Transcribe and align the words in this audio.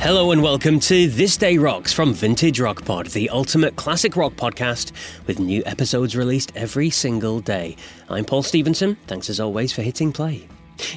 Hello 0.00 0.32
and 0.32 0.42
welcome 0.42 0.80
to 0.80 1.08
This 1.08 1.36
Day 1.36 1.56
Rocks 1.56 1.92
from 1.92 2.12
Vintage 2.12 2.60
Rock 2.60 2.84
Pod, 2.84 3.06
the 3.06 3.30
ultimate 3.30 3.76
classic 3.76 4.16
rock 4.16 4.34
podcast 4.34 4.92
with 5.26 5.38
new 5.38 5.62
episodes 5.64 6.14
released 6.14 6.52
every 6.54 6.90
single 6.90 7.40
day. 7.40 7.76
I'm 8.08 8.24
Paul 8.24 8.42
Stevenson. 8.42 8.96
Thanks 9.06 9.30
as 9.30 9.40
always 9.40 9.72
for 9.72 9.82
hitting 9.82 10.12
play. 10.12 10.46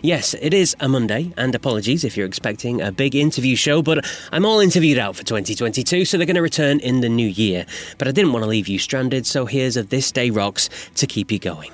Yes, 0.01 0.33
it 0.33 0.53
is 0.53 0.75
a 0.79 0.89
Monday, 0.89 1.33
and 1.37 1.53
apologies 1.55 2.03
if 2.03 2.17
you're 2.17 2.25
expecting 2.25 2.81
a 2.81 2.91
big 2.91 3.15
interview 3.15 3.55
show, 3.55 3.81
but 3.81 4.05
I'm 4.31 4.45
all 4.45 4.59
interviewed 4.59 4.97
out 4.97 5.15
for 5.15 5.23
2022, 5.23 6.03
so 6.03 6.17
they're 6.17 6.25
going 6.25 6.35
to 6.35 6.41
return 6.41 6.79
in 6.79 7.01
the 7.01 7.09
new 7.09 7.27
year. 7.27 7.65
But 7.97 8.07
I 8.07 8.11
didn't 8.11 8.33
want 8.33 8.43
to 8.43 8.49
leave 8.49 8.67
you 8.67 8.79
stranded, 8.79 9.25
so 9.25 9.45
here's 9.45 9.77
a 9.77 9.83
This 9.83 10.11
Day 10.11 10.29
Rocks 10.29 10.69
to 10.95 11.07
keep 11.07 11.31
you 11.31 11.39
going. 11.39 11.71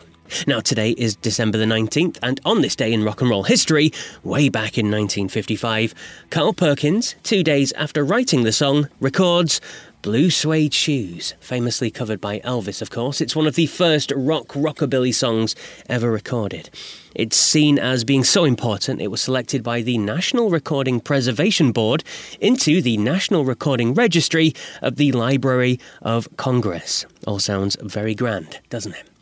Now, 0.48 0.60
today 0.60 0.92
is 0.92 1.16
December 1.16 1.58
the 1.58 1.66
19th, 1.66 2.18
and 2.22 2.42
on 2.44 2.62
this 2.62 2.76
day 2.76 2.92
in 2.92 3.04
rock 3.04 3.22
and 3.22 3.30
roll 3.30 3.44
history, 3.44 3.92
way 4.24 4.50
back 4.50 4.78
in 4.78 4.88
1955, 4.88 5.94
Carl 6.30 6.54
Perkins, 6.54 7.16
two 7.24 7.44
days 7.44 7.72
after 7.74 8.04
writing 8.04 8.44
the 8.44 8.52
song, 8.52 8.90
records 9.00 9.62
Blue 10.02 10.30
Suede 10.30 10.74
Shoes, 10.74 11.34
famously 11.40 11.90
covered 11.90 12.20
by 12.20 12.40
Elvis, 12.40 12.82
of 12.82 12.90
course. 12.90 13.22
It's 13.22 13.38
one 13.38 13.48
of 13.48 13.56
the 13.56 13.68
first 13.68 14.12
rock 14.16 14.48
rockabilly 14.48 15.14
songs 15.14 15.56
ever 15.88 16.12
recorded. 16.12 16.70
It's 17.16 17.38
seen 17.38 17.80
as 17.80 18.04
being 18.04 18.26
so 18.26 18.44
important, 18.44 19.02
it 19.02 19.08
was 19.08 19.22
selected 19.22 19.64
by 19.64 19.82
the 19.82 19.98
National 19.98 20.50
Recording 20.50 21.00
Preservation 21.00 21.72
Board 21.72 22.04
into 22.42 22.82
the 22.82 22.98
National 22.98 23.46
Recording 23.46 23.94
Registry 23.94 24.54
of 24.82 24.98
the 24.98 25.14
Library 25.14 25.80
of 26.02 26.28
Congress. 26.36 27.06
All 27.26 27.40
sounds 27.40 27.78
very 27.82 28.14
grand, 28.14 28.60
doesn't 28.70 28.96
it? 28.96 29.13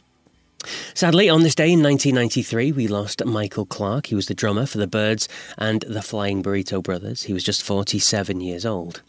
Sadly, 0.94 1.30
on 1.30 1.44
this 1.44 1.56
day 1.56 1.72
in 1.72 1.82
1993, 1.82 2.72
we 2.72 2.88
lost 2.88 3.26
Michael 3.26 3.66
Clarke. 3.66 4.08
He 4.08 4.16
was 4.16 4.28
the 4.28 4.34
drummer 4.34 4.66
for 4.66 4.78
the 4.78 4.88
Byrds 4.88 5.28
and 5.58 5.84
the 5.88 6.02
Flying 6.02 6.44
Burrito 6.44 6.82
Brothers. 6.82 7.24
He 7.24 7.34
was 7.34 7.44
just 7.44 7.64
47 7.64 8.42
years 8.42 8.66
old. 8.66 9.02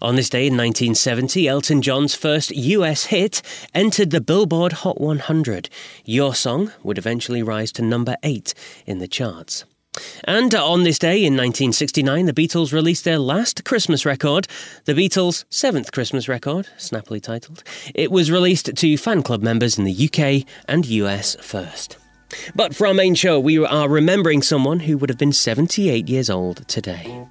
On 0.00 0.16
this 0.16 0.28
day 0.28 0.48
in 0.48 0.56
1970, 0.56 1.46
Elton 1.46 1.80
John's 1.80 2.16
first 2.16 2.50
US 2.50 3.04
hit 3.04 3.40
entered 3.72 4.10
the 4.10 4.20
Billboard 4.20 4.72
Hot 4.72 5.00
100. 5.00 5.68
Your 6.04 6.34
Song 6.34 6.72
would 6.82 6.98
eventually 6.98 7.42
rise 7.42 7.70
to 7.72 7.82
number 7.82 8.16
8 8.24 8.52
in 8.84 8.98
the 8.98 9.06
charts. 9.06 9.64
And 10.24 10.54
on 10.54 10.84
this 10.84 10.98
day 10.98 11.18
in 11.18 11.34
1969, 11.34 12.26
the 12.26 12.32
Beatles 12.32 12.72
released 12.72 13.04
their 13.04 13.18
last 13.18 13.64
Christmas 13.64 14.06
record, 14.06 14.48
the 14.84 14.94
Beatles' 14.94 15.44
seventh 15.50 15.92
Christmas 15.92 16.28
record, 16.28 16.68
snappily 16.78 17.20
titled. 17.20 17.62
It 17.94 18.10
was 18.10 18.30
released 18.30 18.74
to 18.74 18.96
fan 18.96 19.22
club 19.22 19.42
members 19.42 19.78
in 19.78 19.84
the 19.84 19.92
UK 19.92 20.48
and 20.66 20.86
US 20.86 21.36
first. 21.36 21.98
But 22.54 22.74
for 22.74 22.86
our 22.86 22.94
main 22.94 23.14
show, 23.14 23.38
we 23.38 23.58
are 23.58 23.88
remembering 23.88 24.42
someone 24.42 24.80
who 24.80 24.96
would 24.96 25.10
have 25.10 25.18
been 25.18 25.32
78 25.32 26.08
years 26.08 26.30
old 26.30 26.66
today. 26.68 27.26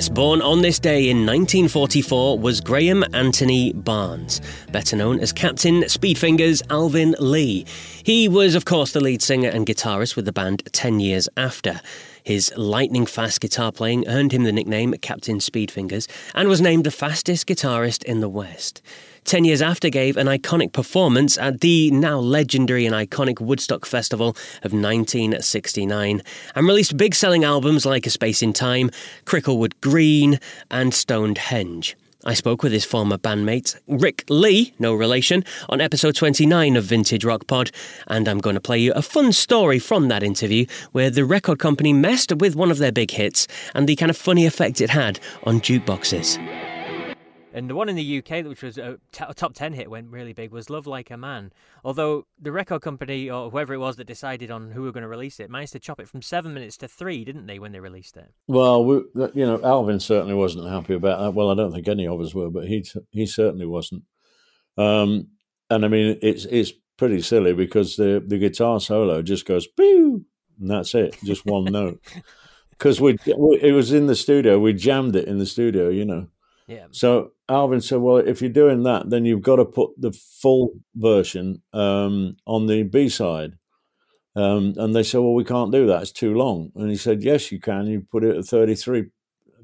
Yes, 0.00 0.08
born 0.08 0.40
on 0.40 0.62
this 0.62 0.78
day 0.78 1.10
in 1.10 1.26
1944 1.26 2.38
was 2.38 2.62
Graham 2.62 3.04
Anthony 3.12 3.74
Barnes, 3.74 4.40
better 4.72 4.96
known 4.96 5.20
as 5.20 5.30
Captain 5.30 5.82
Speedfingers 5.82 6.62
Alvin 6.70 7.14
Lee. 7.20 7.66
He 8.02 8.26
was, 8.26 8.54
of 8.54 8.64
course, 8.64 8.92
the 8.92 9.00
lead 9.00 9.20
singer 9.20 9.50
and 9.50 9.66
guitarist 9.66 10.16
with 10.16 10.24
the 10.24 10.32
band 10.32 10.62
10 10.72 11.00
years 11.00 11.28
after. 11.36 11.82
His 12.24 12.52
lightning 12.56 13.06
fast 13.06 13.40
guitar 13.40 13.72
playing 13.72 14.06
earned 14.08 14.32
him 14.32 14.44
the 14.44 14.52
nickname 14.52 14.94
Captain 15.00 15.38
Speedfingers 15.38 16.08
and 16.34 16.48
was 16.48 16.60
named 16.60 16.84
the 16.84 16.90
fastest 16.90 17.46
guitarist 17.46 18.02
in 18.04 18.20
the 18.20 18.28
West. 18.28 18.82
10 19.24 19.44
years 19.44 19.62
after 19.62 19.90
gave 19.90 20.16
an 20.16 20.26
iconic 20.26 20.72
performance 20.72 21.36
at 21.38 21.60
the 21.60 21.90
now 21.90 22.18
legendary 22.18 22.86
and 22.86 22.94
iconic 22.94 23.40
Woodstock 23.40 23.84
Festival 23.84 24.30
of 24.62 24.72
1969 24.72 26.22
and 26.54 26.66
released 26.66 26.96
big 26.96 27.14
selling 27.14 27.44
albums 27.44 27.84
like 27.84 28.06
A 28.06 28.10
Space 28.10 28.42
in 28.42 28.52
Time, 28.52 28.90
Cricklewood 29.26 29.72
Green, 29.80 30.40
and 30.70 30.94
Stonehenge. 30.94 31.96
I 32.24 32.34
spoke 32.34 32.62
with 32.62 32.72
his 32.72 32.84
former 32.84 33.16
bandmate, 33.16 33.80
Ric 33.88 34.24
Lee, 34.28 34.74
no 34.78 34.94
relation, 34.94 35.42
on 35.70 35.80
episode 35.80 36.14
29 36.14 36.76
of 36.76 36.84
Vintage 36.84 37.24
Rock 37.24 37.46
Pod, 37.46 37.70
and 38.08 38.28
I'm 38.28 38.40
going 38.40 38.54
to 38.54 38.60
play 38.60 38.78
you 38.78 38.92
a 38.92 39.00
fun 39.00 39.32
story 39.32 39.78
from 39.78 40.08
that 40.08 40.22
interview 40.22 40.66
where 40.92 41.08
the 41.08 41.24
record 41.24 41.58
company 41.58 41.94
messed 41.94 42.32
with 42.36 42.56
one 42.56 42.70
of 42.70 42.76
their 42.76 42.92
big 42.92 43.12
hits 43.12 43.48
and 43.74 43.88
the 43.88 43.96
kind 43.96 44.10
of 44.10 44.18
funny 44.18 44.44
effect 44.44 44.82
it 44.82 44.90
had 44.90 45.18
on 45.44 45.60
jukeboxes. 45.60 46.38
And 47.52 47.68
the 47.68 47.74
one 47.74 47.88
in 47.88 47.96
the 47.96 48.18
UK, 48.18 48.44
which 48.44 48.62
was 48.62 48.78
a, 48.78 48.98
t- 49.12 49.24
a 49.26 49.34
top 49.34 49.54
10 49.54 49.72
hit, 49.72 49.90
went 49.90 50.10
really 50.10 50.32
big, 50.32 50.52
was 50.52 50.70
Love 50.70 50.86
Like 50.86 51.10
a 51.10 51.16
Man. 51.16 51.52
Although 51.84 52.26
the 52.40 52.52
record 52.52 52.82
company, 52.82 53.28
or 53.28 53.50
whoever 53.50 53.74
it 53.74 53.78
was 53.78 53.96
that 53.96 54.06
decided 54.06 54.50
on 54.50 54.70
who 54.70 54.82
were 54.82 54.92
going 54.92 55.02
to 55.02 55.08
release 55.08 55.40
it, 55.40 55.50
managed 55.50 55.72
to 55.72 55.80
chop 55.80 56.00
it 56.00 56.08
from 56.08 56.22
seven 56.22 56.54
minutes 56.54 56.76
to 56.78 56.88
three, 56.88 57.24
didn't 57.24 57.46
they, 57.46 57.58
when 57.58 57.72
they 57.72 57.80
released 57.80 58.16
it? 58.16 58.32
Well, 58.46 58.84
we, 58.84 58.96
you 59.34 59.46
know, 59.46 59.60
Alvin 59.64 60.00
certainly 60.00 60.34
wasn't 60.34 60.68
happy 60.68 60.94
about 60.94 61.20
that. 61.20 61.34
Well, 61.34 61.50
I 61.50 61.54
don't 61.54 61.72
think 61.72 61.88
any 61.88 62.06
of 62.06 62.20
us 62.20 62.34
were, 62.34 62.50
but 62.50 62.66
he 62.66 62.84
he 63.10 63.26
certainly 63.26 63.66
wasn't. 63.66 64.04
Um, 64.78 65.28
and 65.68 65.84
I 65.84 65.88
mean, 65.88 66.18
it's 66.22 66.44
it's 66.44 66.72
pretty 66.96 67.22
silly 67.22 67.54
because 67.54 67.96
the, 67.96 68.22
the 68.24 68.38
guitar 68.38 68.78
solo 68.78 69.22
just 69.22 69.46
goes, 69.46 69.66
pew, 69.66 70.24
and 70.60 70.70
that's 70.70 70.94
it, 70.94 71.16
just 71.24 71.46
one 71.46 71.64
note. 71.64 72.00
Because 72.70 72.98
we, 72.98 73.18
it 73.26 73.74
was 73.74 73.92
in 73.92 74.06
the 74.06 74.16
studio, 74.16 74.58
we 74.58 74.72
jammed 74.72 75.14
it 75.14 75.28
in 75.28 75.36
the 75.38 75.44
studio, 75.44 75.90
you 75.90 76.06
know. 76.06 76.28
Yeah. 76.70 76.86
So 76.92 77.32
Alvin 77.48 77.80
said, 77.80 77.98
"Well, 77.98 78.18
if 78.18 78.40
you're 78.40 78.48
doing 78.48 78.84
that, 78.84 79.10
then 79.10 79.24
you've 79.24 79.42
got 79.42 79.56
to 79.56 79.64
put 79.64 79.90
the 80.00 80.12
full 80.12 80.70
version 80.94 81.62
um, 81.72 82.36
on 82.46 82.66
the 82.66 82.84
B 82.84 83.08
side." 83.08 83.58
Um, 84.36 84.74
and 84.76 84.94
they 84.94 85.02
said, 85.02 85.18
"Well, 85.18 85.34
we 85.34 85.44
can't 85.44 85.72
do 85.72 85.88
that; 85.88 86.02
it's 86.02 86.12
too 86.12 86.32
long." 86.32 86.70
And 86.76 86.88
he 86.88 86.96
said, 86.96 87.24
"Yes, 87.24 87.50
you 87.50 87.58
can. 87.58 87.88
You 87.88 88.06
put 88.08 88.22
it 88.22 88.36
at 88.36 88.44
33, 88.44 89.06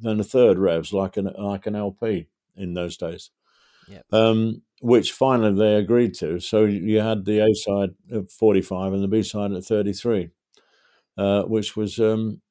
then 0.00 0.18
a 0.18 0.24
third 0.24 0.58
revs, 0.58 0.92
like 0.92 1.16
an 1.16 1.30
like 1.38 1.68
an 1.68 1.76
LP 1.76 2.26
in 2.56 2.74
those 2.74 2.96
days." 2.96 3.30
Yep. 3.88 4.04
Um, 4.12 4.62
which 4.80 5.12
finally 5.12 5.56
they 5.56 5.76
agreed 5.76 6.14
to. 6.14 6.40
So 6.40 6.64
you 6.64 6.98
had 6.98 7.24
the 7.24 7.38
A 7.38 7.54
side 7.54 7.90
at 8.12 8.32
45 8.32 8.94
and 8.94 9.02
the 9.04 9.08
B 9.08 9.22
side 9.22 9.52
at 9.52 9.64
33, 9.64 10.30
uh, 11.16 11.42
which 11.44 11.76
was 11.76 12.00
um, 12.00 12.42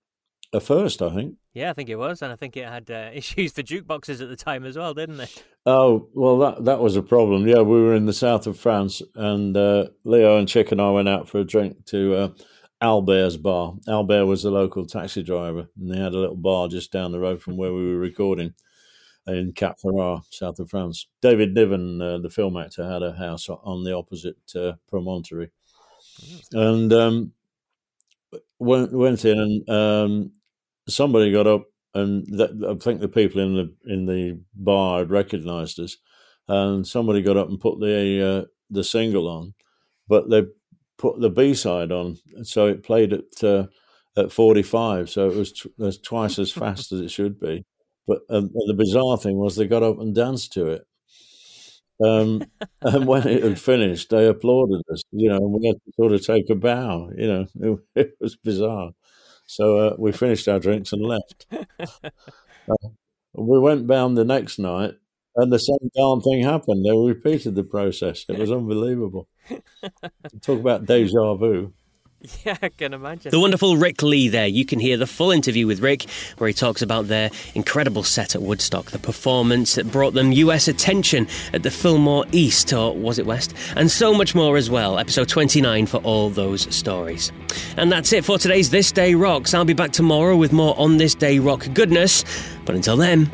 a 0.54 0.60
first, 0.60 1.02
I 1.02 1.14
think. 1.14 1.36
Yeah, 1.54 1.70
I 1.70 1.74
think 1.74 1.90
it 1.90 1.96
was, 1.96 2.22
and 2.22 2.32
I 2.32 2.36
think 2.36 2.58
it 2.58 2.68
had 2.68 2.90
uh, 2.92 3.10
issues 3.14 3.54
for 3.54 3.64
jukeboxes 3.64 4.22
at 4.22 4.30
the 4.30 4.36
time 4.36 4.66
as 4.66 4.78
well, 4.78 4.94
didn't 4.94 5.22
it? 5.22 5.44
Oh 5.66 6.10
well, 6.14 6.38
that 6.40 6.66
that 6.66 6.80
was 6.80 6.96
a 6.96 7.02
problem. 7.02 7.48
Yeah, 7.48 7.62
we 7.62 7.82
were 7.82 7.96
in 7.96 8.06
the 8.06 8.14
south 8.14 8.48
of 8.48 8.60
France, 8.60 9.02
and 9.16 9.56
uh, 9.56 9.88
Leo 10.04 10.38
and 10.38 10.48
Chick 10.48 10.72
and 10.72 10.82
I 10.82 10.92
went 10.92 11.10
out 11.10 11.28
for 11.28 11.40
a 11.40 11.44
drink 11.44 11.86
to 11.88 12.16
uh, 12.16 12.30
Albert's 12.82 13.38
bar. 13.38 13.74
Albert 13.88 14.26
was 14.26 14.44
the 14.44 14.52
local 14.52 14.86
taxi 14.86 15.24
driver, 15.24 15.68
and 15.80 15.92
they 15.92 15.98
had 15.98 16.14
a 16.14 16.20
little 16.20 16.36
bar 16.36 16.68
just 16.68 16.92
down 16.92 17.12
the 17.12 17.20
road 17.20 17.42
from 17.42 17.58
where 17.58 17.74
we 17.74 17.88
were 17.88 17.98
recording 17.98 18.54
in 19.28 19.54
Cap 19.54 19.80
Ferrat, 19.84 20.24
south 20.30 20.60
of 20.60 20.70
France. 20.70 21.08
David 21.22 21.56
Niven, 21.56 22.02
uh, 22.02 22.20
the 22.20 22.30
film 22.30 22.58
actor, 22.58 22.88
had 22.88 23.02
a 23.02 23.14
house 23.14 23.50
on 23.50 23.84
the 23.84 23.96
opposite 23.96 24.38
uh, 24.56 24.74
promontory, 24.88 25.50
and 26.52 26.94
um, 26.94 27.32
went 28.60 28.92
went 28.94 29.25
in, 29.25 29.40
and 29.40 29.69
um, 29.69 30.31
somebody 30.88 31.31
got 31.31 31.48
up, 31.48 31.63
and 31.94 32.25
that, 32.38 32.52
I 32.69 32.81
think 32.84 33.02
the 33.02 33.07
people 33.07 33.42
in 33.42 33.56
the 33.56 33.94
in 33.94 34.06
the 34.06 34.42
bar 34.56 35.00
had 35.00 35.12
recognised 35.12 35.80
us, 35.80 35.98
and 36.48 36.86
somebody 36.88 37.22
got 37.22 37.38
up 37.38 37.50
and 37.50 37.60
put 37.60 37.80
the 37.80 38.44
uh, 38.44 38.46
the 38.69 38.84
single 38.84 39.28
on, 39.28 39.54
but 40.07 40.30
they 40.30 40.44
put 40.98 41.19
the 41.19 41.30
B 41.30 41.54
side 41.54 41.92
on, 41.92 42.18
so 42.44 42.68
it 42.68 42.84
played 42.84 43.13
at 43.13 43.44
uh, 43.44 43.68
at 44.18 44.31
forty 44.31 44.63
five, 44.63 45.10
so 45.10 45.30
it 45.30 45.36
was, 45.36 46.00
twice 46.00 46.40
as 46.40 46.51
fast 46.51 46.92
as 46.92 47.01
it 47.01 47.12
should 47.12 47.40
be. 47.40 47.66
But 48.08 48.19
um, 48.30 48.50
the 48.68 48.74
bizarre 48.75 49.18
thing 49.18 49.38
was 49.38 49.56
they 49.56 49.68
got 49.68 49.84
up 49.84 50.00
and 50.00 50.13
danced 50.16 50.54
to 50.54 50.68
it. 50.68 50.84
Um, 52.04 52.44
and 52.82 53.08
when 53.08 53.28
it 53.28 53.44
had 53.44 53.60
finished, 53.60 54.10
they 54.10 54.28
applauded 54.28 54.82
us, 54.92 55.02
you 55.12 55.30
know, 55.30 55.38
and 55.38 55.54
we 55.54 55.68
had 55.68 55.76
to 55.76 55.92
sort 55.96 56.12
of 56.12 56.26
take 56.26 56.50
a 56.50 56.56
bow, 56.56 57.12
you 57.18 57.28
know, 57.28 57.48
it, 57.56 57.80
it 57.96 58.18
was 58.20 58.36
bizarre. 58.36 58.92
So 59.48 59.78
uh, 59.78 59.96
we 59.98 60.12
finished 60.12 60.48
our 60.48 60.60
drinks 60.60 60.92
and 60.92 61.04
left. 61.04 61.46
uh, 61.52 62.90
we 63.34 63.60
went 63.60 63.88
down 63.88 64.16
the 64.16 64.26
next 64.26 64.60
night, 64.60 64.94
and 65.36 65.52
the 65.52 65.60
same 65.60 65.92
darn 65.96 66.22
thing 66.22 66.44
happened. 66.44 66.86
They 66.86 66.98
repeated 66.98 67.56
the 67.56 67.64
process. 67.64 68.26
It 68.30 68.38
was 68.40 68.52
unbelievable. 68.52 69.28
Talk 70.42 70.60
about 70.60 70.86
deja 70.86 71.36
vu. 71.36 71.74
Yeah, 72.45 72.57
I 72.62 72.69
can 72.69 72.94
imagine. 72.94 73.31
The 73.31 73.39
wonderful 73.39 73.77
Ric 73.77 74.04
Lee 74.04 74.27
there. 74.27 74.48
You 74.48 74.66
can 74.66 74.80
hear 74.80 74.98
the 74.98 75.07
full 75.07 75.31
interview 75.31 75.66
with 75.66 75.80
Rick 75.80 76.06
where 76.38 76.48
he 76.48 76.54
talks 76.54 76.81
about 76.81 77.07
their 77.07 77.31
incredible 77.56 78.04
set 78.04 78.36
at 78.36 78.42
Woodstock, 78.42 78.92
the 78.92 79.00
performance 79.00 79.75
that 79.75 79.92
brought 79.92 80.13
them 80.13 80.31
US 80.31 80.68
attention 80.68 81.27
at 81.54 81.63
the 81.63 81.72
Fillmore 81.72 82.25
East, 82.31 82.72
or 82.74 82.95
was 82.95 83.18
it 83.18 83.25
West? 83.25 83.54
And 83.75 83.89
so 83.89 84.13
much 84.13 84.36
more 84.36 84.57
as 84.57 84.69
well. 84.69 85.00
Episode 85.00 85.27
29 85.27 85.86
for 85.88 85.98
all 85.98 86.30
those 86.30 86.74
stories. 86.75 87.31
And 87.77 87.92
that's 87.92 88.13
it 88.13 88.25
for 88.25 88.38
today's 88.38 88.69
This 88.69 88.92
Day 88.92 89.16
Rocks. 89.16 89.54
I'll 89.54 89.66
be 89.66 89.74
back 89.74 89.92
tomorrow 89.92 90.36
with 90.36 90.51
more 90.51 90.77
On 90.80 90.98
This 90.98 91.16
Day 91.16 91.39
Rock 91.39 91.68
goodness. 91.74 92.24
But 92.66 92.75
until 92.75 92.98
then, 92.98 93.30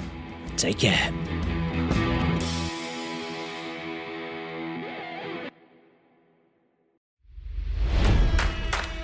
take 0.57 0.79
care. 0.79 1.30